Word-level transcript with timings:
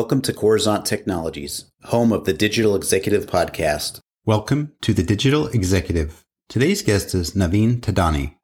Welcome 0.00 0.22
to 0.22 0.32
Coruzant 0.32 0.86
Technologies, 0.86 1.70
home 1.82 2.10
of 2.10 2.24
the 2.24 2.32
Digital 2.32 2.74
Executive 2.74 3.26
Podcast. 3.26 4.00
Welcome 4.24 4.72
to 4.80 4.94
the 4.94 5.02
Digital 5.02 5.48
Executive. 5.48 6.24
Today's 6.48 6.80
guest 6.80 7.14
is 7.14 7.32
Navin 7.32 7.80
Thadani. 7.82 8.36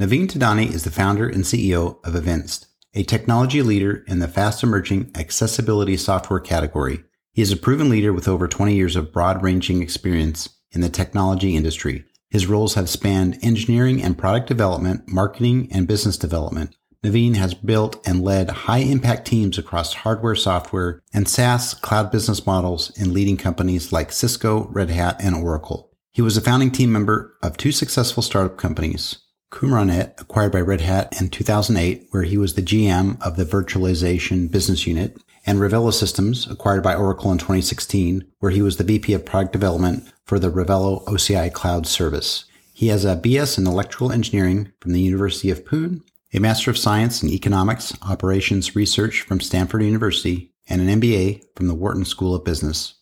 Navin 0.00 0.26
Thadani 0.26 0.74
is 0.74 0.82
the 0.82 0.90
founder 0.90 1.28
and 1.28 1.44
CEO 1.44 2.04
of 2.04 2.16
Evinced, 2.16 2.66
a 2.94 3.04
technology 3.04 3.62
leader 3.62 4.02
in 4.08 4.18
the 4.18 4.26
fast 4.26 4.64
emerging 4.64 5.12
accessibility 5.14 5.96
software 5.96 6.40
category. 6.40 7.04
He 7.32 7.42
is 7.42 7.52
a 7.52 7.56
proven 7.56 7.88
leader 7.90 8.12
with 8.12 8.26
over 8.26 8.48
20 8.48 8.74
years 8.74 8.96
of 8.96 9.12
broad 9.12 9.40
ranging 9.40 9.82
experience 9.82 10.48
in 10.72 10.80
the 10.80 10.88
technology 10.88 11.54
industry. 11.54 12.04
His 12.28 12.48
roles 12.48 12.74
have 12.74 12.88
spanned 12.90 13.38
engineering 13.40 14.02
and 14.02 14.18
product 14.18 14.48
development, 14.48 15.04
marketing, 15.06 15.68
and 15.70 15.86
business 15.86 16.18
development. 16.18 16.74
Navin 17.04 17.36
has 17.36 17.52
built 17.52 18.00
and 18.06 18.24
led 18.24 18.48
high 18.48 18.78
impact 18.78 19.26
teams 19.26 19.58
across 19.58 19.92
hardware, 19.92 20.34
software, 20.34 21.02
and 21.12 21.28
SaaS 21.28 21.74
cloud 21.74 22.10
business 22.10 22.46
models 22.46 22.90
in 22.98 23.12
leading 23.12 23.36
companies 23.36 23.92
like 23.92 24.10
Cisco, 24.10 24.68
Red 24.68 24.88
Hat, 24.88 25.16
and 25.20 25.36
Oracle. 25.36 25.90
He 26.12 26.22
was 26.22 26.38
a 26.38 26.40
founding 26.40 26.70
team 26.70 26.90
member 26.90 27.36
of 27.42 27.58
two 27.58 27.72
successful 27.72 28.22
startup 28.22 28.56
companies, 28.56 29.18
Qumranet, 29.52 30.18
acquired 30.18 30.52
by 30.52 30.62
Red 30.62 30.80
Hat 30.80 31.20
in 31.20 31.28
2008, 31.28 32.06
where 32.10 32.22
he 32.22 32.38
was 32.38 32.54
the 32.54 32.62
GM 32.62 33.20
of 33.20 33.36
the 33.36 33.44
virtualization 33.44 34.50
business 34.50 34.86
unit, 34.86 35.22
and 35.44 35.58
Ravello 35.58 35.92
Systems, 35.92 36.46
acquired 36.50 36.82
by 36.82 36.94
Oracle 36.94 37.30
in 37.30 37.36
2016, 37.36 38.24
where 38.38 38.50
he 38.50 38.62
was 38.62 38.78
the 38.78 38.84
VP 38.84 39.12
of 39.12 39.26
product 39.26 39.52
development 39.52 40.10
for 40.24 40.38
the 40.38 40.50
Ravello 40.50 41.04
OCI 41.04 41.52
cloud 41.52 41.86
service. 41.86 42.46
He 42.72 42.88
has 42.88 43.04
a 43.04 43.14
BS 43.14 43.58
in 43.58 43.66
electrical 43.66 44.10
engineering 44.10 44.72
from 44.80 44.92
the 44.92 45.02
University 45.02 45.50
of 45.50 45.64
Pune 45.66 46.00
a 46.34 46.40
Master 46.40 46.68
of 46.68 46.76
Science 46.76 47.22
in 47.22 47.28
Economics 47.28 47.96
Operations 48.02 48.74
Research 48.74 49.20
from 49.20 49.38
Stanford 49.38 49.84
University, 49.84 50.52
and 50.68 50.80
an 50.80 51.00
MBA 51.00 51.44
from 51.54 51.68
the 51.68 51.76
Wharton 51.76 52.04
School 52.04 52.34
of 52.34 52.44
Business. 52.44 52.94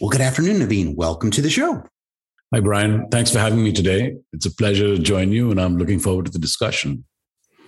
Well, 0.00 0.08
good 0.08 0.20
afternoon, 0.20 0.60
Navin. 0.60 0.94
Welcome 0.94 1.32
to 1.32 1.42
the 1.42 1.50
show. 1.50 1.82
Hi, 2.52 2.60
Brian. 2.60 3.08
Thanks 3.10 3.32
for 3.32 3.40
having 3.40 3.64
me 3.64 3.72
today. 3.72 4.18
It's 4.32 4.46
a 4.46 4.54
pleasure 4.54 4.94
to 4.94 5.02
join 5.02 5.32
you, 5.32 5.50
and 5.50 5.60
I'm 5.60 5.78
looking 5.78 5.98
forward 5.98 6.26
to 6.26 6.30
the 6.30 6.38
discussion. 6.38 7.04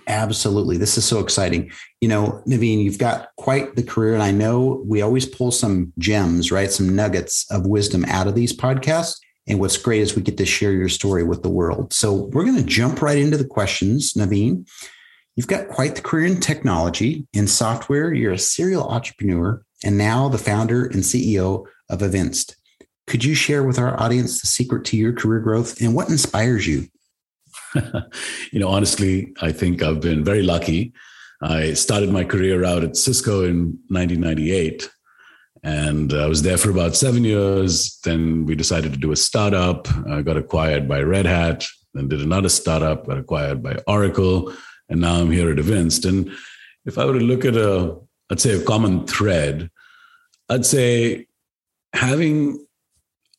Absolutely. 0.07 0.77
This 0.77 0.97
is 0.97 1.03
so 1.03 1.19
exciting. 1.19 1.69
You 1.99 2.07
know, 2.07 2.41
Navin, 2.47 2.81
you've 2.81 2.97
got 2.97 3.27
quite 3.35 3.75
the 3.75 3.83
career, 3.83 4.13
and 4.13 4.23
I 4.23 4.31
know 4.31 4.81
we 4.85 5.01
always 5.01 5.25
pull 5.25 5.51
some 5.51 5.91
gems, 5.97 6.49
right? 6.49 6.71
Some 6.71 6.95
nuggets 6.95 7.45
of 7.51 7.67
wisdom 7.67 8.05
out 8.05 8.27
of 8.27 8.35
these 8.35 8.55
podcasts. 8.55 9.17
And 9.47 9.59
what's 9.59 9.77
great 9.77 10.01
is 10.01 10.15
we 10.15 10.21
get 10.21 10.37
to 10.37 10.45
share 10.45 10.73
your 10.73 10.89
story 10.89 11.23
with 11.23 11.43
the 11.43 11.49
world. 11.49 11.93
So 11.93 12.13
we're 12.13 12.43
going 12.43 12.57
to 12.57 12.63
jump 12.63 13.01
right 13.01 13.17
into 13.17 13.37
the 13.37 13.45
questions, 13.45 14.13
Navin. 14.13 14.67
You've 15.35 15.47
got 15.47 15.69
quite 15.69 15.95
the 15.95 16.01
career 16.01 16.25
in 16.25 16.39
technology, 16.39 17.27
in 17.33 17.47
software. 17.47 18.13
You're 18.13 18.33
a 18.33 18.39
serial 18.39 18.87
entrepreneur, 18.89 19.61
and 19.83 19.97
now 19.97 20.27
the 20.29 20.37
founder 20.37 20.85
and 20.85 21.03
CEO 21.03 21.65
of 21.89 22.01
Evinced. 22.01 22.57
Could 23.05 23.23
you 23.23 23.35
share 23.35 23.63
with 23.63 23.79
our 23.79 23.97
audience 24.01 24.41
the 24.41 24.47
secret 24.47 24.83
to 24.85 24.97
your 24.97 25.13
career 25.13 25.39
growth 25.39 25.79
and 25.79 25.95
what 25.95 26.09
inspires 26.09 26.67
you? 26.67 26.87
you 28.51 28.59
know, 28.59 28.67
honestly, 28.67 29.33
I 29.41 29.51
think 29.51 29.81
I've 29.81 30.01
been 30.01 30.23
very 30.23 30.43
lucky. 30.43 30.93
I 31.41 31.73
started 31.73 32.09
my 32.09 32.23
career 32.23 32.65
out 32.65 32.83
at 32.83 32.97
Cisco 32.97 33.43
in 33.45 33.79
1998 33.89 34.89
and 35.63 36.13
I 36.13 36.27
was 36.27 36.41
there 36.41 36.57
for 36.57 36.69
about 36.69 36.95
seven 36.95 37.23
years. 37.23 37.99
Then 38.03 38.45
we 38.45 38.55
decided 38.55 38.93
to 38.93 38.99
do 38.99 39.11
a 39.11 39.15
startup. 39.15 39.87
I 40.07 40.21
got 40.21 40.37
acquired 40.37 40.87
by 40.87 41.01
Red 41.01 41.25
Hat, 41.25 41.65
then 41.93 42.07
did 42.07 42.21
another 42.21 42.49
startup, 42.49 43.07
got 43.07 43.17
acquired 43.17 43.63
by 43.63 43.77
Oracle, 43.87 44.53
and 44.89 45.01
now 45.01 45.15
I'm 45.15 45.31
here 45.31 45.51
at 45.51 45.59
Evinced. 45.59 46.05
And 46.05 46.31
if 46.85 46.97
I 46.97 47.05
were 47.05 47.19
to 47.19 47.19
look 47.19 47.45
at 47.45 47.55
a, 47.55 47.97
let's 48.29 48.43
say, 48.43 48.53
a 48.53 48.63
common 48.63 49.07
thread, 49.07 49.69
I'd 50.49 50.65
say 50.65 51.27
having 51.93 52.65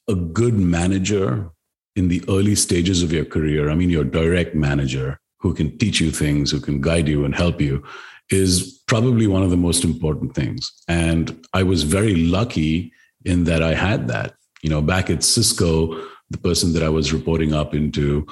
a 0.09 0.15
good 0.15 0.55
manager 0.55 1.51
in 1.97 2.09
the 2.09 2.23
early 2.29 2.55
stages 2.55 3.03
of 3.03 3.13
your 3.13 3.25
career, 3.25 3.71
I 3.71 3.75
mean, 3.75 3.91
your 3.91 4.05
direct 4.05 4.55
manager 4.55 5.21
who 5.39 5.55
can 5.55 5.77
teach 5.79 6.01
you 6.01 6.11
things, 6.11 6.51
who 6.51 6.61
can 6.61 6.81
guide 6.81 7.09
you 7.09 7.25
and 7.25 7.35
help 7.35 7.61
you, 7.61 7.85
is 8.31 8.83
probably 8.87 9.27
one 9.27 9.43
of 9.43 9.51
the 9.51 9.57
most 9.57 9.85
important 9.85 10.35
things. 10.35 10.71
And 10.89 11.47
I 11.53 11.63
was 11.63 11.83
very 11.83 12.15
lucky 12.15 12.93
in 13.25 13.45
that 13.45 13.63
I 13.63 13.75
had 13.75 14.09
that. 14.09 14.35
You 14.63 14.71
know, 14.71 14.83
back 14.83 15.11
at 15.11 15.23
Cisco, 15.23 16.03
the 16.31 16.39
person 16.39 16.73
that 16.75 16.83
I 16.83 16.89
was 16.89 17.13
reporting 17.13 17.55
up 17.55 17.75
into 17.75 18.27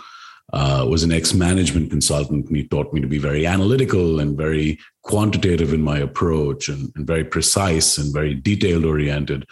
uh, 0.53 0.87
was 0.89 1.03
an 1.03 1.13
ex 1.13 1.35
management 1.35 1.91
consultant, 1.91 2.47
and 2.47 2.57
he 2.57 2.67
taught 2.67 2.93
me 2.93 3.01
to 3.01 3.07
be 3.07 3.19
very 3.19 3.47
analytical 3.47 4.21
and 4.21 4.37
very 4.37 4.79
quantitative 5.03 5.73
in 5.73 5.83
my 5.83 5.99
approach 5.99 6.69
and, 6.69 6.93
and 6.95 7.07
very 7.07 7.25
precise 7.25 7.99
and 7.99 8.13
very 8.13 8.35
detailed 8.35 8.85
oriented, 8.85 9.45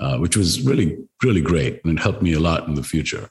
uh, 0.00 0.18
which 0.18 0.36
was 0.36 0.62
really, 0.62 0.98
really 1.22 1.40
great. 1.40 1.82
And 1.84 1.98
it 1.98 2.02
helped 2.02 2.22
me 2.22 2.34
a 2.34 2.40
lot 2.40 2.66
in 2.68 2.74
the 2.74 2.82
future. 2.82 3.30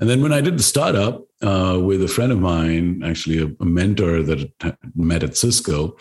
And 0.00 0.08
then 0.08 0.22
when 0.22 0.32
I 0.32 0.40
did 0.40 0.58
the 0.58 0.62
startup 0.62 1.26
uh, 1.42 1.78
with 1.82 2.02
a 2.02 2.08
friend 2.08 2.30
of 2.30 2.38
mine, 2.38 3.02
actually 3.04 3.42
a, 3.42 3.50
a 3.60 3.64
mentor 3.64 4.22
that 4.22 4.50
I 4.62 4.74
met 4.94 5.22
at 5.22 5.36
Cisco, 5.36 5.96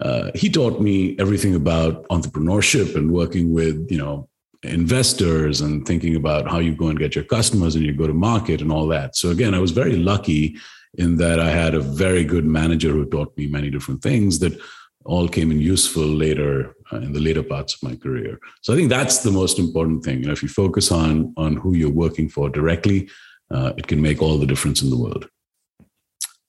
uh, 0.00 0.30
he 0.34 0.48
taught 0.50 0.80
me 0.80 1.16
everything 1.18 1.54
about 1.54 2.06
entrepreneurship 2.08 2.94
and 2.96 3.12
working 3.12 3.52
with 3.52 3.90
you 3.90 3.98
know 3.98 4.28
investors 4.62 5.60
and 5.60 5.86
thinking 5.86 6.16
about 6.16 6.50
how 6.50 6.58
you 6.58 6.74
go 6.74 6.88
and 6.88 6.98
get 6.98 7.14
your 7.14 7.24
customers 7.24 7.76
and 7.76 7.84
you 7.84 7.92
go 7.92 8.06
to 8.06 8.14
market 8.14 8.60
and 8.60 8.72
all 8.72 8.88
that. 8.88 9.16
So 9.16 9.30
again, 9.30 9.54
I 9.54 9.58
was 9.58 9.70
very 9.70 9.96
lucky 9.96 10.56
in 10.94 11.16
that 11.16 11.38
I 11.38 11.50
had 11.50 11.74
a 11.74 11.80
very 11.80 12.24
good 12.24 12.44
manager 12.44 12.90
who 12.90 13.04
taught 13.04 13.36
me 13.36 13.46
many 13.46 13.70
different 13.70 14.02
things 14.02 14.38
that 14.40 14.58
all 15.06 15.28
came 15.28 15.50
in 15.50 15.60
useful 15.60 16.04
later 16.04 16.74
uh, 16.92 16.98
in 16.98 17.12
the 17.12 17.20
later 17.20 17.42
parts 17.42 17.74
of 17.74 17.82
my 17.88 17.96
career. 17.96 18.38
So 18.62 18.72
I 18.72 18.76
think 18.76 18.90
that's 18.90 19.18
the 19.18 19.30
most 19.30 19.58
important 19.58 20.04
thing. 20.04 20.20
You 20.20 20.26
know, 20.26 20.32
if 20.32 20.42
you 20.42 20.48
focus 20.48 20.92
on 20.92 21.32
on 21.36 21.56
who 21.56 21.74
you're 21.74 21.90
working 21.90 22.28
for 22.28 22.48
directly, 22.50 23.08
uh, 23.50 23.72
it 23.76 23.86
can 23.86 24.00
make 24.02 24.20
all 24.22 24.38
the 24.38 24.46
difference 24.46 24.82
in 24.82 24.90
the 24.90 24.98
world. 24.98 25.28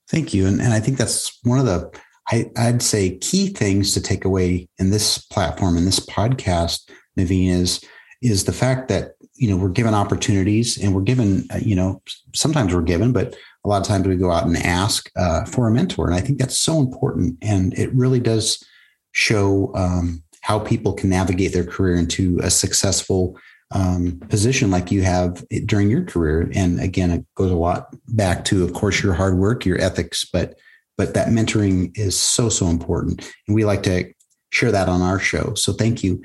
Thank 0.10 0.34
you, 0.34 0.48
and 0.48 0.62
and 0.62 0.74
I 0.74 0.80
think 0.80 0.98
that's 0.98 1.40
one 1.44 1.60
of 1.60 1.66
the 1.66 1.92
I, 2.30 2.52
I'd 2.58 2.82
say 2.82 3.18
key 3.18 3.50
things 3.50 3.94
to 3.94 4.02
take 4.02 4.26
away 4.26 4.68
in 4.80 4.90
this 4.90 5.18
platform 5.18 5.78
in 5.78 5.86
this 5.86 6.00
podcast, 6.00 6.90
Navin 7.18 7.50
is 7.50 7.84
is 8.22 8.46
the 8.46 8.54
fact 8.54 8.88
that 8.90 9.12
you 9.36 9.50
know 9.50 9.58
we're 9.58 9.70
given 9.70 9.94
opportunities 9.94 10.82
and 10.82 10.94
we're 10.94 11.02
given 11.02 11.48
uh, 11.54 11.60
you 11.62 11.76
know 11.76 12.02
sometimes 12.36 12.74
we're 12.74 12.82
given, 12.82 13.14
but 13.14 13.36
a 13.68 13.70
lot 13.70 13.82
of 13.82 13.88
times 13.88 14.08
we 14.08 14.16
go 14.16 14.32
out 14.32 14.46
and 14.46 14.56
ask 14.56 15.12
uh, 15.18 15.44
for 15.44 15.68
a 15.68 15.72
mentor, 15.72 16.06
and 16.08 16.16
I 16.16 16.22
think 16.22 16.40
that's 16.40 16.58
so 16.58 16.80
important, 16.80 17.38
and 17.42 17.78
it 17.78 17.94
really 17.94 18.22
does 18.22 18.64
show 19.12 19.74
um, 19.76 20.24
how 20.40 20.58
people 20.58 20.94
can 20.94 21.10
navigate 21.10 21.52
their 21.52 21.66
career 21.66 21.98
into 21.98 22.40
a 22.42 22.50
successful 22.50 23.38
um, 23.72 24.22
position 24.30 24.72
like 24.72 24.90
you 24.90 25.02
have 25.02 25.46
during 25.66 25.90
your 25.90 26.06
career. 26.06 26.50
And 26.56 26.80
again, 26.80 27.12
it 27.12 27.26
goes 27.36 27.52
a 27.52 27.56
lot 27.56 27.94
back 28.08 28.46
to, 28.46 28.64
of 28.64 28.72
course, 28.72 29.04
your 29.04 29.14
hard 29.14 29.38
work, 29.38 29.66
your 29.66 29.82
ethics, 29.82 30.24
but 30.24 30.58
but 30.98 31.14
that 31.16 31.28
mentoring 31.28 31.92
is 31.98 32.18
so 32.18 32.48
so 32.48 32.68
important, 32.68 33.30
and 33.48 33.56
we 33.56 33.66
like 33.66 33.84
to 33.84 34.14
share 34.52 34.72
that 34.72 34.88
on 34.88 35.02
our 35.02 35.20
show. 35.20 35.56
So 35.56 35.74
thank 35.74 36.06
you. 36.06 36.22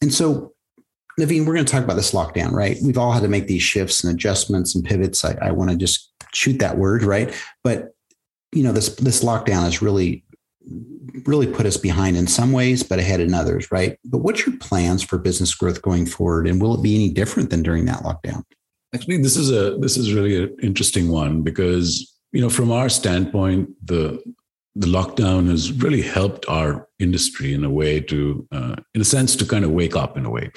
And 0.00 0.12
so, 0.12 0.52
Navin, 1.20 1.46
we're 1.46 1.54
going 1.54 1.64
to 1.64 1.72
talk 1.72 1.84
about 1.84 1.94
this 1.94 2.12
lockdown, 2.12 2.50
right? 2.50 2.76
We've 2.82 2.98
all 2.98 3.12
had 3.12 3.22
to 3.22 3.28
make 3.28 3.46
these 3.46 3.62
shifts 3.62 4.02
and 4.02 4.12
adjustments 4.12 4.74
and 4.74 4.84
pivots. 4.84 5.24
I, 5.24 5.38
I 5.40 5.52
want 5.52 5.70
to 5.70 5.76
just 5.76 6.11
shoot 6.34 6.58
that 6.58 6.78
word, 6.78 7.02
right? 7.02 7.34
But 7.64 7.94
you 8.52 8.62
know, 8.62 8.72
this 8.72 8.94
this 8.96 9.24
lockdown 9.24 9.62
has 9.62 9.82
really 9.82 10.24
really 11.26 11.46
put 11.46 11.66
us 11.66 11.76
behind 11.76 12.16
in 12.16 12.26
some 12.26 12.52
ways, 12.52 12.82
but 12.82 12.98
ahead 12.98 13.20
in 13.20 13.34
others, 13.34 13.70
right? 13.72 13.98
But 14.04 14.18
what's 14.18 14.46
your 14.46 14.56
plans 14.58 15.02
for 15.02 15.18
business 15.18 15.54
growth 15.54 15.82
going 15.82 16.06
forward, 16.06 16.46
and 16.46 16.60
will 16.60 16.74
it 16.74 16.82
be 16.82 16.94
any 16.94 17.10
different 17.10 17.50
than 17.50 17.62
during 17.62 17.84
that 17.86 18.02
lockdown? 18.02 18.44
Actually, 18.94 19.22
this 19.22 19.36
is 19.36 19.50
a 19.50 19.76
this 19.78 19.96
is 19.96 20.12
really 20.12 20.42
an 20.42 20.56
interesting 20.62 21.08
one 21.08 21.42
because 21.42 22.14
you 22.32 22.40
know 22.40 22.50
from 22.50 22.70
our 22.70 22.88
standpoint, 22.88 23.70
the 23.84 24.22
the 24.74 24.86
lockdown 24.86 25.48
has 25.48 25.72
really 25.72 26.02
helped 26.02 26.46
our 26.48 26.88
industry 26.98 27.52
in 27.52 27.62
a 27.64 27.70
way 27.70 28.00
to, 28.00 28.46
uh, 28.52 28.74
in 28.94 29.02
a 29.02 29.04
sense, 29.04 29.36
to 29.36 29.44
kind 29.44 29.64
of 29.64 29.70
wake 29.70 29.94
up 29.94 30.16
in 30.16 30.24
a 30.24 30.30
way. 30.30 30.50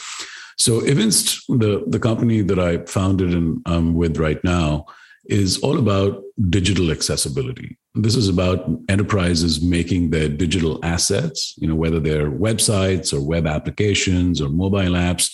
So, 0.57 0.79
Evinced, 0.79 1.45
the 1.49 1.83
the 1.87 1.99
company 1.99 2.41
that 2.41 2.59
I 2.59 2.77
founded 2.85 3.33
and 3.33 3.61
I'm 3.65 3.93
with 3.93 4.17
right 4.17 4.41
now, 4.43 4.85
is 5.27 5.57
all 5.59 5.77
about 5.77 6.21
digital 6.49 6.91
accessibility. 6.91 7.77
This 7.95 8.15
is 8.15 8.29
about 8.29 8.67
enterprises 8.89 9.61
making 9.61 10.09
their 10.09 10.29
digital 10.29 10.83
assets, 10.83 11.55
you 11.57 11.67
know, 11.67 11.75
whether 11.75 11.99
they're 11.99 12.29
websites 12.29 13.13
or 13.13 13.21
web 13.21 13.47
applications 13.47 14.41
or 14.41 14.49
mobile 14.49 14.93
apps, 14.93 15.33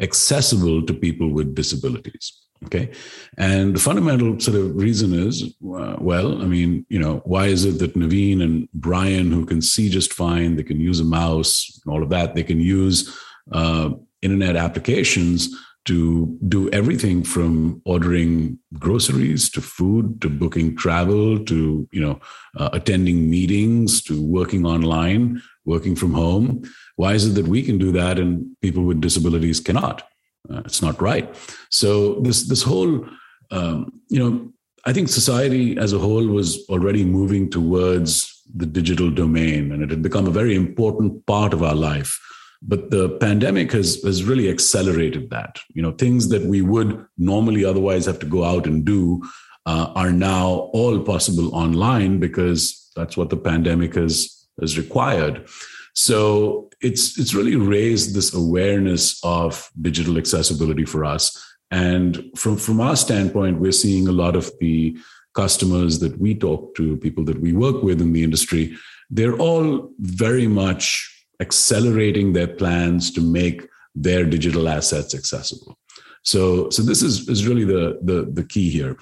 accessible 0.00 0.84
to 0.86 0.94
people 0.94 1.30
with 1.30 1.54
disabilities. 1.54 2.38
Okay. 2.66 2.92
And 3.38 3.74
the 3.74 3.80
fundamental 3.80 4.38
sort 4.38 4.56
of 4.56 4.76
reason 4.76 5.12
is 5.12 5.42
uh, 5.42 5.96
well, 5.98 6.40
I 6.40 6.46
mean, 6.46 6.86
you 6.88 6.98
know, 6.98 7.20
why 7.24 7.46
is 7.46 7.64
it 7.64 7.78
that 7.80 7.94
Navin 7.94 8.42
and 8.42 8.68
Brian, 8.72 9.32
who 9.32 9.44
can 9.44 9.60
see 9.60 9.88
just 9.88 10.12
fine, 10.12 10.54
they 10.54 10.62
can 10.62 10.80
use 10.80 11.00
a 11.00 11.04
mouse 11.04 11.80
all 11.88 12.02
of 12.02 12.10
that, 12.10 12.34
they 12.34 12.44
can 12.44 12.60
use 12.60 13.18
uh, 13.50 13.90
internet 14.22 14.54
applications, 14.54 15.48
to 15.84 16.38
do 16.48 16.70
everything 16.70 17.24
from 17.24 17.82
ordering 17.84 18.58
groceries 18.78 19.50
to 19.50 19.60
food 19.60 20.20
to 20.20 20.28
booking 20.30 20.76
travel 20.76 21.38
to 21.44 21.88
you 21.92 22.00
know 22.00 22.20
uh, 22.56 22.70
attending 22.72 23.28
meetings 23.28 24.02
to 24.02 24.22
working 24.22 24.64
online 24.66 25.42
working 25.64 25.94
from 25.94 26.12
home. 26.12 26.62
Why 26.96 27.12
is 27.14 27.26
it 27.26 27.34
that 27.34 27.46
we 27.46 27.62
can 27.62 27.78
do 27.78 27.92
that 27.92 28.18
and 28.18 28.56
people 28.60 28.82
with 28.82 29.00
disabilities 29.00 29.60
cannot? 29.60 30.02
Uh, 30.50 30.62
it's 30.64 30.82
not 30.82 31.00
right. 31.00 31.32
So 31.70 32.20
this 32.20 32.48
this 32.48 32.62
whole 32.62 33.06
um, 33.52 34.00
you 34.08 34.18
know 34.18 34.52
i 34.84 34.92
think 34.92 35.08
society 35.08 35.76
as 35.76 35.92
a 35.92 35.98
whole 35.98 36.26
was 36.26 36.66
already 36.68 37.04
moving 37.04 37.48
towards 37.48 38.42
the 38.54 38.66
digital 38.66 39.10
domain 39.10 39.70
and 39.70 39.82
it 39.82 39.90
had 39.90 40.02
become 40.02 40.26
a 40.26 40.38
very 40.40 40.56
important 40.56 41.24
part 41.26 41.52
of 41.52 41.62
our 41.62 41.74
life 41.74 42.18
but 42.66 42.90
the 42.90 43.10
pandemic 43.20 43.72
has 43.72 44.02
has 44.02 44.24
really 44.24 44.48
accelerated 44.48 45.30
that. 45.30 45.58
You 45.74 45.82
know 45.82 45.92
things 45.92 46.28
that 46.28 46.42
we 46.42 46.62
would 46.62 47.06
normally 47.18 47.64
otherwise 47.64 48.06
have 48.06 48.18
to 48.20 48.26
go 48.26 48.44
out 48.44 48.66
and 48.66 48.84
do 48.84 49.22
uh, 49.66 49.92
are 49.94 50.12
now 50.12 50.70
all 50.72 51.00
possible 51.00 51.54
online 51.54 52.18
because 52.18 52.90
that's 52.96 53.16
what 53.16 53.30
the 53.30 53.36
pandemic 53.36 53.94
has 53.94 54.46
has 54.60 54.78
required. 54.78 55.46
So 55.94 56.70
it's 56.80 57.18
it's 57.18 57.34
really 57.34 57.56
raised 57.56 58.14
this 58.14 58.34
awareness 58.34 59.20
of 59.24 59.70
digital 59.80 60.18
accessibility 60.18 60.84
for 60.84 61.04
us. 61.04 61.38
And 61.70 62.30
from 62.36 62.56
from 62.56 62.80
our 62.80 62.96
standpoint 62.96 63.60
we're 63.60 63.72
seeing 63.72 64.08
a 64.08 64.12
lot 64.12 64.36
of 64.36 64.50
the 64.60 64.96
customers 65.34 65.98
that 66.00 66.18
we 66.18 66.34
talk 66.34 66.74
to 66.74 66.98
people 66.98 67.24
that 67.24 67.40
we 67.40 67.54
work 67.54 67.82
with 67.82 68.02
in 68.02 68.12
the 68.12 68.22
industry 68.22 68.76
they're 69.12 69.36
all 69.36 69.90
very 69.98 70.46
much 70.46 71.21
accelerating 71.40 72.32
their 72.32 72.48
plans 72.48 73.10
to 73.12 73.20
make 73.20 73.68
their 73.94 74.24
digital 74.24 74.68
assets 74.68 75.14
accessible. 75.14 75.78
So, 76.22 76.70
so 76.70 76.82
this 76.82 77.02
is, 77.02 77.28
is 77.28 77.46
really 77.46 77.64
the, 77.64 77.98
the, 78.02 78.30
the 78.32 78.44
key 78.44 78.70
here. 78.70 78.96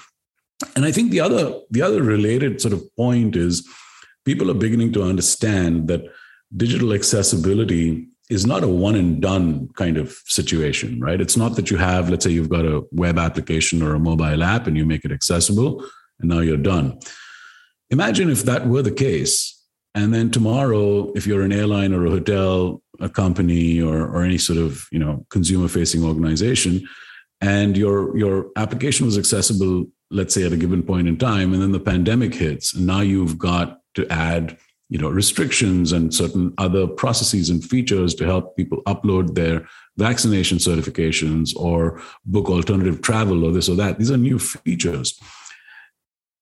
And 0.76 0.84
I 0.84 0.92
think 0.92 1.10
the 1.10 1.20
other, 1.20 1.60
the 1.70 1.82
other 1.82 2.02
related 2.02 2.60
sort 2.60 2.74
of 2.74 2.84
point 2.96 3.36
is 3.36 3.66
people 4.24 4.50
are 4.50 4.54
beginning 4.54 4.92
to 4.94 5.02
understand 5.02 5.88
that 5.88 6.02
digital 6.56 6.92
accessibility 6.92 8.08
is 8.30 8.46
not 8.46 8.62
a 8.62 8.68
one 8.68 8.94
and 8.94 9.20
done 9.20 9.68
kind 9.74 9.96
of 9.96 10.12
situation, 10.26 11.00
right? 11.00 11.20
It's 11.20 11.36
not 11.36 11.56
that 11.56 11.70
you 11.70 11.76
have, 11.76 12.08
let's 12.08 12.24
say 12.24 12.30
you've 12.30 12.48
got 12.48 12.64
a 12.64 12.82
web 12.92 13.18
application 13.18 13.82
or 13.82 13.94
a 13.94 14.00
mobile 14.00 14.42
app 14.42 14.66
and 14.66 14.76
you 14.76 14.86
make 14.86 15.04
it 15.04 15.12
accessible 15.12 15.84
and 16.20 16.28
now 16.28 16.38
you're 16.38 16.56
done. 16.56 16.98
Imagine 17.90 18.30
if 18.30 18.44
that 18.44 18.68
were 18.68 18.82
the 18.82 18.92
case 18.92 19.59
and 19.94 20.14
then 20.14 20.30
tomorrow 20.30 21.10
if 21.12 21.26
you're 21.26 21.42
an 21.42 21.52
airline 21.52 21.92
or 21.92 22.06
a 22.06 22.10
hotel 22.10 22.82
a 23.00 23.08
company 23.08 23.80
or, 23.80 24.06
or 24.06 24.22
any 24.22 24.38
sort 24.38 24.58
of 24.58 24.86
you 24.92 24.98
know 24.98 25.24
consumer 25.30 25.68
facing 25.68 26.04
organization 26.04 26.86
and 27.40 27.76
your 27.76 28.16
your 28.16 28.50
application 28.56 29.06
was 29.06 29.18
accessible 29.18 29.84
let's 30.10 30.34
say 30.34 30.44
at 30.44 30.52
a 30.52 30.56
given 30.56 30.82
point 30.82 31.08
in 31.08 31.16
time 31.16 31.52
and 31.52 31.62
then 31.62 31.72
the 31.72 31.80
pandemic 31.80 32.34
hits 32.34 32.74
and 32.74 32.86
now 32.86 33.00
you've 33.00 33.38
got 33.38 33.80
to 33.94 34.06
add 34.08 34.56
you 34.90 34.98
know 34.98 35.08
restrictions 35.08 35.92
and 35.92 36.12
certain 36.12 36.52
other 36.58 36.86
processes 36.86 37.48
and 37.48 37.64
features 37.64 38.14
to 38.14 38.26
help 38.26 38.56
people 38.56 38.82
upload 38.86 39.34
their 39.34 39.66
vaccination 39.96 40.58
certifications 40.58 41.56
or 41.56 42.02
book 42.26 42.48
alternative 42.48 43.00
travel 43.00 43.44
or 43.44 43.52
this 43.52 43.68
or 43.68 43.76
that. 43.76 43.98
These 43.98 44.10
are 44.10 44.16
new 44.16 44.38
features 44.38 45.18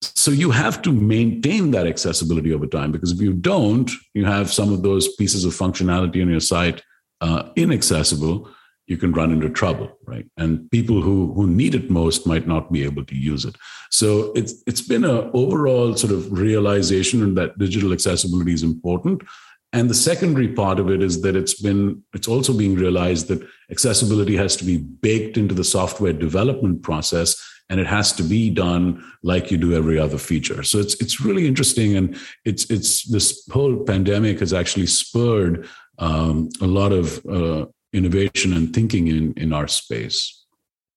so 0.01 0.31
you 0.31 0.51
have 0.51 0.81
to 0.83 0.93
maintain 0.93 1.71
that 1.73 1.87
accessibility 1.87 2.53
over 2.53 2.67
time 2.67 2.93
because 2.93 3.13
if 3.13 3.21
you 3.21 3.33
don't 3.33 3.91
you 4.15 4.25
have 4.25 4.53
some 4.53 4.73
of 4.73 4.83
those 4.83 5.15
pieces 5.17 5.45
of 5.45 5.53
functionality 5.53 6.23
on 6.23 6.31
your 6.31 6.41
site 6.41 6.83
uh, 7.21 7.51
inaccessible 7.57 8.49
you 8.87 8.97
can 8.97 9.13
run 9.13 9.33
into 9.33 9.49
trouble 9.51 9.99
right? 10.09 10.27
And 10.37 10.69
people 10.71 11.03
who 11.03 11.33
who 11.35 11.47
need 11.47 11.75
it 11.75 11.91
most 11.91 12.27
might 12.27 12.47
not 12.49 12.73
be 12.73 12.83
able 12.83 13.05
to 13.05 13.15
use 13.15 13.45
it. 13.45 13.57
So 13.91 14.33
it's 14.33 14.55
it's 14.67 14.81
been 14.81 15.05
an 15.05 15.31
overall 15.35 15.95
sort 15.95 16.13
of 16.13 16.33
realization 16.33 17.35
that 17.35 17.59
digital 17.59 17.93
accessibility 17.93 18.55
is 18.55 18.63
important. 18.63 19.23
And 19.75 19.91
the 19.91 19.95
secondary 19.95 20.49
part 20.49 20.81
of 20.81 20.91
it 20.91 21.03
is 21.03 21.21
that 21.23 21.37
it's 21.37 21.61
been 21.61 22.03
it's 22.15 22.29
also 22.29 22.53
being 22.55 22.75
realized 22.75 23.29
that 23.29 23.47
accessibility 23.71 24.37
has 24.37 24.57
to 24.57 24.65
be 24.65 24.79
baked 24.79 25.37
into 25.37 25.55
the 25.55 25.65
software 25.65 26.15
development 26.15 26.83
process 26.83 27.37
and 27.71 27.81
it 27.81 27.87
has 27.87 28.13
to 28.15 28.23
be 28.23 28.51
done 28.51 29.05
like 29.23 29.51
you 29.51 29.59
do 29.59 29.75
every 29.75 29.99
other 29.99 30.19
feature. 30.19 30.63
So 30.63 30.79
it's 30.79 30.95
it's 31.01 31.21
really 31.21 31.47
interesting, 31.47 31.97
and 31.97 32.17
it's 32.45 32.71
it's 32.71 33.05
this 33.05 33.47
whole 33.53 33.85
pandemic 33.85 34.41
has 34.41 34.53
actually 34.53 34.87
spurred 34.87 35.69
um, 35.99 36.49
a 36.61 36.67
lot 36.67 36.93
of 36.93 37.25
uh, 37.27 37.67
innovation 37.93 38.53
and 38.53 38.75
thinking 38.75 39.09
in 39.09 39.35
in 39.35 39.53
our 39.53 39.69
space. 39.69 40.35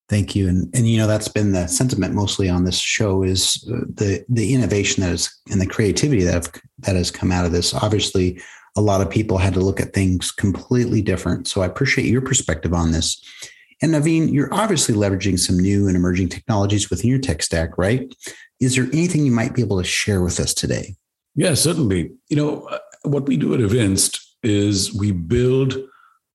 Thank 0.08 0.34
you, 0.34 0.48
and 0.48 0.74
and 0.74 0.88
you 0.88 0.98
know 0.98 1.06
that's 1.06 1.28
been 1.28 1.52
the 1.52 1.66
sentiment 1.66 2.14
mostly 2.14 2.48
on 2.48 2.64
this 2.64 2.78
show 2.78 3.22
is 3.22 3.66
uh, 3.72 3.84
the 3.94 4.24
the 4.28 4.54
innovation 4.54 5.02
that 5.02 5.12
is 5.12 5.40
and 5.50 5.60
the 5.60 5.66
creativity 5.66 6.22
that 6.24 6.34
have, 6.34 6.52
that 6.80 6.96
has 6.96 7.10
come 7.10 7.32
out 7.32 7.46
of 7.46 7.52
this. 7.52 7.74
Obviously, 7.74 8.40
a 8.76 8.80
lot 8.80 9.00
of 9.00 9.10
people 9.10 9.38
had 9.38 9.54
to 9.54 9.60
look 9.60 9.80
at 9.80 9.92
things 9.92 10.32
completely 10.32 11.02
different. 11.02 11.46
So 11.46 11.60
I 11.62 11.66
appreciate 11.66 12.06
your 12.06 12.22
perspective 12.22 12.72
on 12.72 12.92
this. 12.92 13.22
And 13.82 13.94
Navin, 13.94 14.32
you're 14.32 14.52
obviously 14.54 14.94
leveraging 14.94 15.38
some 15.38 15.58
new 15.58 15.88
and 15.88 15.96
emerging 15.96 16.28
technologies 16.28 16.88
within 16.88 17.10
your 17.10 17.18
tech 17.18 17.42
stack, 17.42 17.76
right? 17.76 18.14
Is 18.60 18.76
there 18.76 18.86
anything 18.92 19.26
you 19.26 19.32
might 19.32 19.54
be 19.54 19.62
able 19.62 19.78
to 19.78 19.84
share 19.84 20.22
with 20.22 20.38
us 20.38 20.54
today? 20.54 20.94
Yeah, 21.34 21.54
certainly. 21.54 22.12
You 22.28 22.36
know, 22.36 22.62
uh, 22.66 22.78
what 23.02 23.26
we 23.26 23.36
do 23.36 23.54
at 23.54 23.60
Evinced 23.60 24.20
is 24.44 24.94
we 24.94 25.10
build 25.10 25.76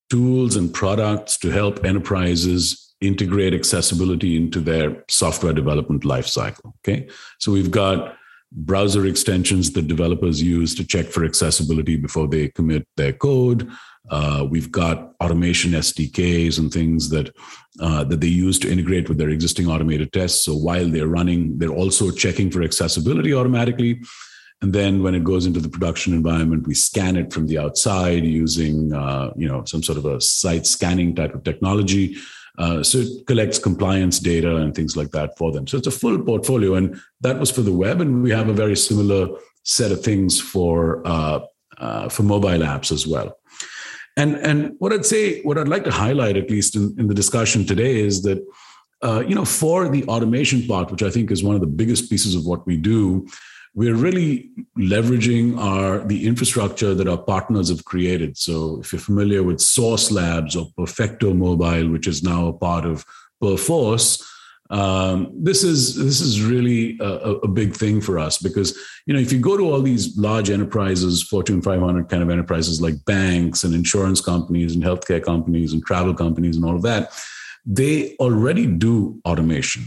tools 0.10 0.56
and 0.56 0.74
products 0.74 1.38
to 1.40 1.50
help 1.50 1.86
enterprises 1.86 2.94
integrate 3.00 3.54
accessibility 3.54 4.36
into 4.36 4.60
their 4.60 5.04
software 5.10 5.54
development 5.54 6.04
lifecycle. 6.04 6.74
Okay. 6.80 7.08
So 7.40 7.52
we've 7.52 7.72
got 7.72 8.16
browser 8.52 9.06
extensions 9.06 9.72
that 9.74 9.88
developers 9.88 10.42
use 10.42 10.74
to 10.76 10.86
check 10.86 11.08
for 11.08 11.26
accessibility 11.26 11.98
before 11.98 12.28
they 12.28 12.48
commit 12.50 12.88
their 12.96 13.14
code. 13.14 13.70
Uh, 14.10 14.46
we've 14.50 14.72
got 14.72 15.14
automation 15.22 15.72
SDKs 15.72 16.60
and 16.60 16.72
things 16.72 17.10
that 17.10 17.36
uh, 17.80 18.04
that 18.06 18.22
they 18.22 18.28
use 18.28 18.58
to 18.60 18.72
integrate 18.72 19.08
with 19.08 19.18
their 19.18 19.30
existing 19.30 19.68
automated 19.68 20.12
tests. 20.12 20.44
So 20.44 20.56
while 20.56 20.88
they're 20.88 21.08
running, 21.08 21.58
they're 21.60 21.70
also 21.70 22.12
checking 22.12 22.50
for 22.50 22.64
accessibility 22.64 23.34
automatically. 23.34 24.02
And 24.62 24.74
then 24.74 25.04
when 25.04 25.14
it 25.14 25.24
goes 25.24 25.46
into 25.46 25.60
the 25.60 25.70
production 25.70 26.14
environment, 26.14 26.66
we 26.66 26.74
scan 26.74 27.16
it 27.16 27.32
from 27.32 27.46
the 27.46 27.60
outside 27.60 28.24
using 28.24 28.94
uh, 28.94 29.32
you 29.36 29.48
know 29.48 29.64
some 29.66 29.84
sort 29.84 29.98
of 29.98 30.06
a 30.06 30.20
site 30.22 30.66
scanning 30.66 31.16
type 31.16 31.36
of 31.36 31.44
technology. 31.44 32.18
Uh, 32.58 32.82
so 32.82 32.98
it 32.98 33.28
collects 33.28 33.60
compliance 33.60 34.18
data 34.18 34.56
and 34.56 34.74
things 34.74 34.98
like 34.98 35.12
that 35.12 35.38
for 35.38 35.52
them. 35.52 35.68
So 35.68 35.78
it's 35.78 35.86
a 35.86 35.92
full 35.92 36.18
portfolio, 36.24 36.74
and 36.74 37.00
that 37.22 37.40
was 37.40 37.52
for 37.52 37.62
the 37.62 37.74
web, 37.74 38.02
and 38.02 38.24
we 38.24 38.32
have 38.32 38.50
a 38.50 38.54
very 38.54 38.76
similar 38.76 39.28
set 39.64 39.92
of 39.92 40.04
things 40.04 40.42
for 40.42 41.06
uh, 41.06 41.42
uh, 41.78 42.10
for 42.10 42.24
mobile 42.24 42.66
apps 42.66 42.92
as 42.92 43.06
well. 43.06 43.38
And 44.18 44.36
and 44.38 44.76
what 44.80 44.92
I'd 44.92 45.06
say, 45.06 45.42
what 45.44 45.58
I'd 45.58 45.68
like 45.68 45.84
to 45.86 45.92
highlight, 45.92 46.36
at 46.36 46.50
least 46.50 46.76
in, 46.76 46.96
in 46.98 47.08
the 47.08 47.14
discussion 47.14 47.66
today, 47.66 48.00
is 48.00 48.24
that 48.24 48.44
uh, 49.04 49.24
you 49.26 49.36
know 49.36 49.46
for 49.46 49.88
the 49.88 50.04
automation 50.06 50.68
part, 50.68 50.92
which 50.92 51.04
I 51.04 51.12
think 51.12 51.32
is 51.32 51.44
one 51.44 51.56
of 51.56 51.62
the 51.62 51.68
biggest 51.68 52.10
pieces 52.10 52.34
of 52.36 52.46
what 52.46 52.66
we 52.66 52.78
do, 52.78 53.28
we're 53.76 53.96
really 53.96 54.50
leveraging 54.76 55.58
our 55.60 56.00
the 56.00 56.26
infrastructure 56.26 56.96
that 56.96 57.08
our 57.08 57.18
partners 57.34 57.70
have 57.70 57.86
created. 57.86 58.36
So 58.38 58.80
if 58.82 58.92
you're 58.92 59.00
familiar 59.00 59.44
with 59.44 59.62
Sauce 59.62 60.10
Labs 60.10 60.56
or 60.56 60.68
Perfecto 60.76 61.34
Mobile, 61.34 61.90
which 61.90 62.08
is 62.08 62.24
now 62.24 62.48
a 62.48 62.54
part 62.54 62.86
of 62.86 63.06
Perforce, 63.40 64.24
um, 64.70 65.32
this 65.34 65.64
is 65.64 65.96
this 65.96 66.20
is 66.20 66.44
really 66.44 66.98
a, 67.00 67.36
a, 67.44 67.48
big 67.48 67.74
thing 67.74 68.02
for 68.02 68.20
us 68.20 68.38
because 68.38 68.78
you 69.06 69.14
know 69.14 69.20
if 69.20 69.32
you 69.32 69.40
go 69.40 69.56
to 69.56 69.64
all 69.64 69.82
these 69.82 70.18
large 70.18 70.50
enterprises, 70.50 71.24
Fortune 71.24 71.62
500 71.62 72.10
kind 72.10 72.22
of 72.22 72.30
enterprises 72.30 72.82
like 72.82 73.04
banks 73.06 73.64
and 73.64 73.74
insurance 73.74 74.20
companies 74.20 74.76
and 74.76 74.84
healthcare 74.84 75.24
companies 75.24 75.72
and 75.72 75.86
travel 75.86 76.14
companies 76.14 76.58
and 76.58 76.66
all 76.66 76.76
of 76.76 76.82
that, 76.82 77.14
they 77.66 78.16
already 78.18 78.66
do 78.66 79.22
automation 79.26 79.86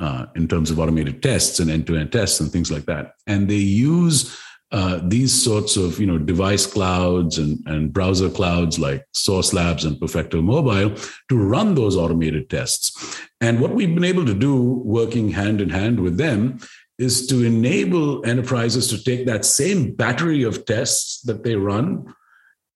uh, 0.00 0.26
in 0.34 0.48
terms 0.48 0.70
of 0.70 0.80
automated 0.80 1.22
tests 1.22 1.60
and 1.60 1.70
end-to-end 1.70 2.10
tests 2.10 2.40
and 2.40 2.50
things 2.50 2.72
like 2.72 2.86
that, 2.86 3.14
and 3.28 3.48
they 3.48 3.54
use 3.54 4.36
uh, 4.70 5.00
these 5.02 5.32
sorts 5.32 5.76
of 5.76 5.98
you 5.98 6.06
know 6.06 6.18
device 6.18 6.66
clouds 6.66 7.38
and, 7.38 7.58
and 7.66 7.92
browser 7.92 8.28
clouds 8.28 8.78
like 8.78 9.04
Sauce 9.12 9.52
Labs 9.52 9.84
and 9.84 9.98
perfecto 9.98 10.42
mobile 10.42 10.94
to 11.28 11.36
run 11.38 11.74
those 11.74 11.96
automated 11.96 12.50
tests. 12.50 13.18
And 13.40 13.60
what 13.60 13.74
we've 13.74 13.94
been 13.94 14.04
able 14.04 14.26
to 14.26 14.34
do 14.34 14.82
working 14.84 15.30
hand 15.30 15.60
in 15.60 15.70
hand 15.70 16.00
with 16.00 16.18
them 16.18 16.58
is 16.98 17.26
to 17.28 17.44
enable 17.44 18.26
enterprises 18.26 18.88
to 18.88 19.02
take 19.02 19.24
that 19.26 19.44
same 19.44 19.94
battery 19.94 20.42
of 20.42 20.66
tests 20.66 21.22
that 21.22 21.44
they 21.44 21.54
run 21.54 22.12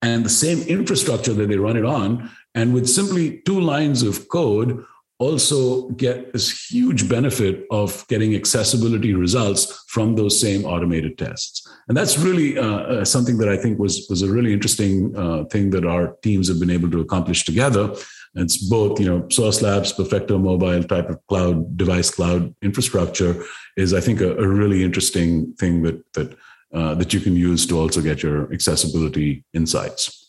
and 0.01 0.25
the 0.25 0.29
same 0.29 0.61
infrastructure 0.67 1.33
that 1.33 1.47
they 1.47 1.57
run 1.57 1.77
it 1.77 1.85
on 1.85 2.29
and 2.55 2.73
with 2.73 2.87
simply 2.87 3.41
two 3.45 3.59
lines 3.59 4.01
of 4.01 4.29
code 4.29 4.83
also 5.19 5.89
get 5.91 6.33
this 6.33 6.67
huge 6.69 7.07
benefit 7.07 7.65
of 7.71 8.05
getting 8.07 8.35
accessibility 8.35 9.13
results 9.13 9.85
from 9.87 10.15
those 10.15 10.39
same 10.39 10.65
automated 10.65 11.17
tests. 11.17 11.67
And 11.87 11.95
that's 11.95 12.17
really 12.17 12.57
uh, 12.57 12.65
uh, 12.65 13.05
something 13.05 13.37
that 13.37 13.49
I 13.49 13.57
think 13.57 13.79
was, 13.79 14.07
was 14.09 14.21
a 14.21 14.31
really 14.31 14.53
interesting 14.53 15.15
uh, 15.15 15.45
thing 15.45 15.69
that 15.71 15.85
our 15.85 16.15
teams 16.23 16.47
have 16.47 16.59
been 16.59 16.71
able 16.71 16.89
to 16.91 17.01
accomplish 17.01 17.45
together. 17.45 17.93
It's 18.35 18.57
both, 18.57 18.99
you 18.99 19.05
know, 19.05 19.29
Sauce 19.29 19.61
Labs, 19.61 19.93
Perfecto 19.93 20.39
Mobile 20.39 20.83
type 20.83 21.09
of 21.09 21.25
cloud 21.27 21.77
device 21.77 22.09
cloud 22.09 22.53
infrastructure 22.63 23.43
is, 23.77 23.93
I 23.93 24.01
think, 24.01 24.21
a, 24.21 24.35
a 24.37 24.47
really 24.47 24.83
interesting 24.83 25.53
thing 25.53 25.83
that 25.83 26.13
that 26.13 26.35
uh, 26.73 26.95
that 26.95 27.13
you 27.13 27.19
can 27.19 27.35
use 27.35 27.67
to 27.67 27.79
also 27.79 28.01
get 28.01 28.23
your 28.23 28.51
accessibility 28.51 29.43
insights. 29.53 30.22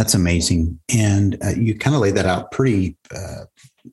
That's 0.00 0.14
amazing, 0.14 0.80
and 0.88 1.36
uh, 1.44 1.50
you 1.50 1.76
kind 1.76 1.94
of 1.94 2.00
laid 2.00 2.14
that 2.14 2.24
out 2.24 2.52
pretty. 2.52 2.96
Uh, 3.14 3.44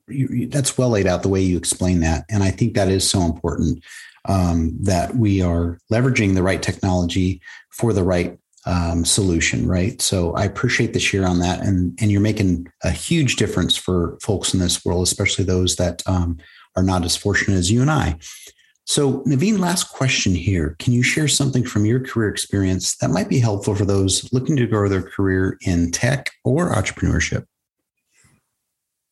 you, 0.06 0.26
you, 0.28 0.48
that's 0.48 0.78
well 0.78 0.88
laid 0.88 1.06
out 1.06 1.22
the 1.22 1.28
way 1.28 1.42
you 1.42 1.58
explain 1.58 2.00
that, 2.00 2.24
and 2.30 2.42
I 2.42 2.50
think 2.50 2.72
that 2.72 2.88
is 2.88 3.08
so 3.08 3.20
important 3.20 3.84
um, 4.24 4.74
that 4.80 5.16
we 5.16 5.42
are 5.42 5.78
leveraging 5.92 6.34
the 6.34 6.42
right 6.42 6.62
technology 6.62 7.42
for 7.72 7.92
the 7.92 8.04
right 8.04 8.38
um, 8.64 9.04
solution, 9.04 9.68
right? 9.68 10.00
So 10.00 10.32
I 10.32 10.44
appreciate 10.44 10.94
the 10.94 10.98
share 10.98 11.28
on 11.28 11.40
that, 11.40 11.60
and 11.60 11.94
and 12.00 12.10
you're 12.10 12.22
making 12.22 12.68
a 12.82 12.90
huge 12.90 13.36
difference 13.36 13.76
for 13.76 14.16
folks 14.22 14.54
in 14.54 14.60
this 14.60 14.86
world, 14.86 15.02
especially 15.02 15.44
those 15.44 15.76
that 15.76 16.02
um, 16.06 16.38
are 16.74 16.82
not 16.82 17.04
as 17.04 17.18
fortunate 17.18 17.58
as 17.58 17.70
you 17.70 17.82
and 17.82 17.90
I. 17.90 18.16
So, 18.88 19.20
Navin, 19.24 19.58
last 19.58 19.90
question 19.90 20.34
here. 20.34 20.74
Can 20.78 20.94
you 20.94 21.02
share 21.02 21.28
something 21.28 21.62
from 21.62 21.84
your 21.84 22.00
career 22.00 22.30
experience 22.30 22.96
that 22.96 23.10
might 23.10 23.28
be 23.28 23.38
helpful 23.38 23.74
for 23.74 23.84
those 23.84 24.32
looking 24.32 24.56
to 24.56 24.66
grow 24.66 24.88
their 24.88 25.02
career 25.02 25.58
in 25.60 25.90
tech 25.90 26.30
or 26.42 26.72
entrepreneurship? 26.72 27.44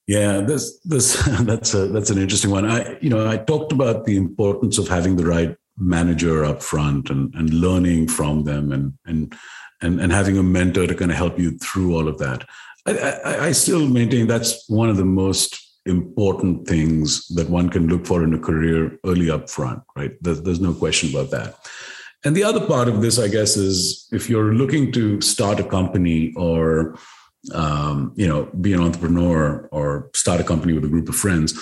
Yeah, 0.07 0.41
this 0.41 0.81
this 0.85 1.23
that's 1.43 1.75
a 1.75 1.89
that's 1.89 2.09
an 2.09 2.17
interesting 2.17 2.51
one. 2.51 2.65
I 2.65 2.99
you 3.01 3.11
know 3.11 3.29
I 3.29 3.37
talked 3.37 3.71
about 3.71 4.07
the 4.07 4.17
importance 4.17 4.79
of 4.79 4.89
having 4.89 5.17
the 5.17 5.27
right 5.27 5.55
manager 5.77 6.43
up 6.43 6.63
front 6.63 7.11
and 7.11 7.35
and 7.35 7.53
learning 7.53 8.09
from 8.09 8.45
them 8.45 8.73
and 8.73 8.95
and 9.05 9.37
and 9.83 10.01
and 10.01 10.11
having 10.11 10.39
a 10.39 10.43
mentor 10.43 10.87
to 10.87 10.95
kind 10.95 11.11
of 11.11 11.19
help 11.19 11.39
you 11.39 11.51
through 11.59 11.95
all 11.95 12.09
of 12.09 12.17
that. 12.17 12.49
I, 12.87 12.93
I, 12.97 13.45
I 13.49 13.53
still 13.53 13.87
maintain 13.87 14.27
that's 14.27 14.67
one 14.71 14.89
of 14.89 14.97
the 14.97 15.05
most 15.05 15.66
important 15.87 16.67
things 16.69 17.27
that 17.29 17.49
one 17.49 17.69
can 17.69 17.89
look 17.89 18.07
for 18.07 18.23
in 18.23 18.35
a 18.35 18.39
career 18.39 18.99
early 19.05 19.31
up 19.31 19.49
front, 19.49 19.83
right? 19.95 20.13
There's, 20.21 20.43
there's 20.43 20.61
no 20.61 20.75
question 20.75 21.11
about 21.11 21.31
that. 21.31 21.57
And 22.25 22.37
the 22.37 22.45
other 22.45 22.67
part 22.67 22.89
of 22.89 23.03
this, 23.03 23.19
I 23.19 23.29
guess, 23.29 23.57
is 23.57 24.09
if 24.13 24.29
you're 24.29 24.55
looking 24.55 24.91
to 24.93 25.21
start 25.21 25.61
a 25.61 25.65
company 25.65 26.33
or 26.37 26.99
um, 27.55 28.13
you 28.17 28.27
know 28.27 28.47
be 28.61 28.73
an 28.73 28.81
entrepreneur 28.81 29.69
or 29.71 30.11
start 30.15 30.41
a 30.41 30.45
company 30.45 30.73
with 30.73 30.85
a 30.85 30.89
group 30.89 31.09
of 31.09 31.15
friends, 31.15 31.55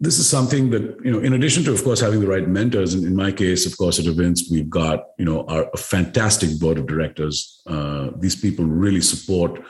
this 0.00 0.18
is 0.18 0.28
something 0.28 0.70
that 0.70 0.96
you 1.04 1.10
know 1.10 1.18
in 1.18 1.32
addition 1.32 1.64
to 1.64 1.72
of 1.72 1.82
course 1.82 2.00
having 2.00 2.20
the 2.20 2.26
right 2.26 2.48
mentors 2.48 2.94
and 2.94 3.04
in 3.04 3.16
my 3.16 3.32
case 3.32 3.66
of 3.66 3.76
course 3.76 3.98
at 3.98 4.06
Evinced 4.06 4.50
we've 4.50 4.70
got 4.70 5.06
you 5.18 5.24
know 5.24 5.44
our, 5.46 5.68
a 5.74 5.76
fantastic 5.76 6.58
board 6.58 6.78
of 6.78 6.86
directors 6.86 7.60
uh, 7.66 8.10
these 8.16 8.36
people 8.36 8.64
really 8.64 9.00
support 9.00 9.60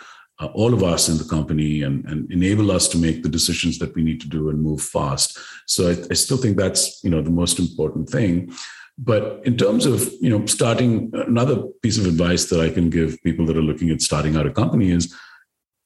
uh, 0.40 0.46
all 0.54 0.72
of 0.72 0.82
us 0.82 1.08
in 1.08 1.18
the 1.18 1.24
company 1.24 1.82
and, 1.82 2.04
and 2.04 2.30
enable 2.30 2.70
us 2.70 2.88
to 2.88 2.98
make 2.98 3.22
the 3.22 3.28
decisions 3.28 3.78
that 3.78 3.94
we 3.94 4.02
need 4.02 4.20
to 4.20 4.28
do 4.28 4.50
and 4.50 4.62
move 4.62 4.80
fast. 4.80 5.38
So 5.66 5.88
I, 5.90 5.96
I 6.10 6.14
still 6.14 6.36
think 6.36 6.56
that's 6.56 7.02
you 7.02 7.10
know 7.10 7.22
the 7.22 7.30
most 7.30 7.58
important 7.58 8.08
thing. 8.08 8.52
But 8.96 9.40
in 9.44 9.56
terms 9.56 9.86
of 9.86 10.10
you 10.20 10.30
know 10.30 10.44
starting, 10.46 11.10
another 11.12 11.62
piece 11.82 11.98
of 11.98 12.06
advice 12.06 12.46
that 12.46 12.60
I 12.60 12.70
can 12.70 12.90
give 12.90 13.22
people 13.22 13.46
that 13.46 13.56
are 13.56 13.62
looking 13.62 13.90
at 13.90 14.02
starting 14.02 14.36
out 14.36 14.46
a 14.46 14.50
company 14.50 14.90
is 14.90 15.14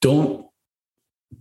don't 0.01 0.47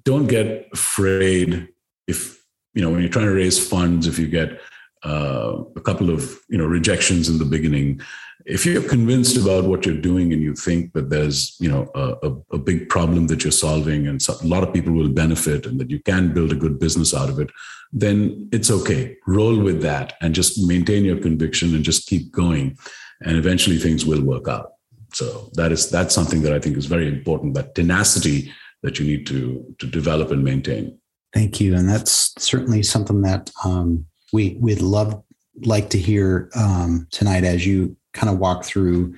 don't 0.03 0.27
get 0.27 0.69
afraid 0.71 1.67
if 2.07 2.41
you 2.73 2.81
know 2.81 2.89
when 2.89 3.01
you're 3.01 3.09
trying 3.09 3.25
to 3.25 3.33
raise 3.33 3.59
funds 3.65 4.07
if 4.07 4.17
you 4.17 4.27
get 4.27 4.61
uh, 5.03 5.63
a 5.75 5.81
couple 5.81 6.09
of 6.09 6.39
you 6.49 6.57
know 6.57 6.65
rejections 6.65 7.29
in 7.29 7.37
the 7.37 7.45
beginning. 7.45 8.01
If 8.45 8.65
you're 8.65 8.81
convinced 8.81 9.37
about 9.37 9.65
what 9.65 9.85
you're 9.85 10.01
doing 10.09 10.33
and 10.33 10.41
you 10.41 10.55
think 10.55 10.93
that 10.93 11.09
there's 11.09 11.55
you 11.59 11.69
know 11.69 11.89
a, 11.93 12.31
a, 12.55 12.57
big 12.57 12.89
problem 12.89 13.27
that 13.27 13.43
you're 13.43 13.51
solving 13.51 14.07
and 14.07 14.19
a 14.27 14.47
lot 14.47 14.63
of 14.63 14.73
people 14.73 14.93
will 14.93 15.09
benefit 15.09 15.67
and 15.67 15.79
that 15.79 15.91
you 15.91 15.99
can 15.99 16.33
build 16.33 16.51
a 16.51 16.55
good 16.55 16.79
business 16.79 17.13
out 17.13 17.29
of 17.29 17.39
it 17.39 17.51
then 17.91 18.49
it's 18.51 18.71
okay. 18.71 19.17
Roll 19.27 19.59
with 19.59 19.81
that 19.81 20.13
and 20.21 20.33
just 20.33 20.65
maintain 20.65 21.03
your 21.03 21.19
conviction 21.19 21.75
and 21.75 21.83
just 21.83 22.07
keep 22.07 22.31
going. 22.31 22.77
And 23.21 23.37
eventually 23.37 23.77
things 23.77 24.05
will 24.05 24.23
work 24.23 24.47
out. 24.47 24.73
So 25.13 25.49
that 25.53 25.71
is 25.71 25.89
that's 25.89 26.15
something 26.15 26.41
that 26.43 26.53
i 26.53 26.59
think 26.59 26.77
is 26.77 26.85
very 26.85 27.05
important 27.05 27.53
that 27.53 27.75
tenacity 27.75 28.49
that 28.81 28.97
you 28.97 29.05
need 29.05 29.27
to 29.27 29.75
to 29.79 29.85
develop 29.85 30.31
and 30.31 30.41
maintain. 30.41 30.97
Thank 31.33 31.59
you. 31.59 31.75
And 31.75 31.87
that's 31.87 32.33
certainly 32.37 32.81
something 32.81 33.21
that 33.21 33.51
um, 33.63 34.05
we 34.31 34.57
we'd 34.59 34.81
love 34.81 35.21
like 35.63 35.89
to 35.91 35.97
hear 35.97 36.49
um, 36.55 37.07
tonight 37.11 37.43
as 37.43 37.65
you 37.65 37.95
kind 38.13 38.31
of 38.31 38.39
walk 38.39 38.63
through 38.63 39.15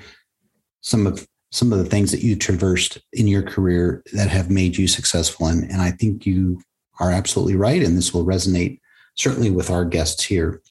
some 0.82 1.08
of 1.08 1.28
some 1.52 1.72
of 1.72 1.78
the 1.78 1.86
things 1.86 2.12
that 2.12 2.24
you 2.24 2.36
traversed 2.36 2.98
in 3.14 3.28
your 3.28 3.44
career 3.44 4.04
that 4.14 4.28
have 4.28 4.50
made 4.50 4.76
you 4.76 4.88
successful. 4.88 5.48
And, 5.48 5.70
and 5.70 5.82
i 5.82 5.92
think 5.92 6.26
you 6.26 6.62
are 7.00 7.12
absolutely 7.12 7.56
right 7.56 7.82
and 7.82 7.98
this 7.98 8.14
will 8.14 8.26
resonate 8.26 8.80
certainly 9.16 9.52
with 9.52 9.70
our 9.70 9.86
guests 9.86 10.24
here. 10.24 10.62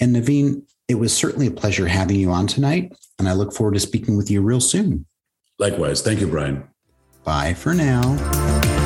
And 0.00 0.14
Navin 0.14 0.62
it 0.88 0.96
was 0.96 1.16
certainly 1.16 1.46
a 1.46 1.52
pleasure 1.52 1.86
having 1.86 2.18
you 2.18 2.30
on 2.30 2.46
tonight 2.46 2.92
and 3.18 3.28
i 3.28 3.32
look 3.32 3.52
forward 3.52 3.74
to 3.74 3.80
speaking 3.80 4.16
with 4.16 4.30
you 4.30 4.42
real 4.42 4.60
soon. 4.60 5.06
Likewise. 5.58 6.02
Thank 6.02 6.20
you 6.20 6.26
brian. 6.26 6.68
Bye 7.24 7.54
for 7.54 7.74
now 7.74 8.81